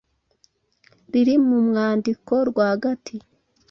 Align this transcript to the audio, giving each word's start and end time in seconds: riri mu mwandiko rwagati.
riri 1.11 1.35
mu 1.47 1.57
mwandiko 1.67 2.33
rwagati. 2.49 3.15